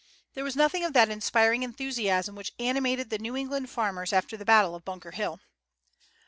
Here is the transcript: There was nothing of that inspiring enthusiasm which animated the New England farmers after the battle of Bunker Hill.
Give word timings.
There 0.33 0.43
was 0.43 0.55
nothing 0.55 0.83
of 0.83 0.93
that 0.93 1.09
inspiring 1.11 1.61
enthusiasm 1.61 2.33
which 2.33 2.53
animated 2.57 3.11
the 3.11 3.19
New 3.19 3.37
England 3.37 3.69
farmers 3.69 4.11
after 4.11 4.35
the 4.35 4.43
battle 4.43 4.73
of 4.73 4.83
Bunker 4.83 5.11
Hill. 5.11 5.39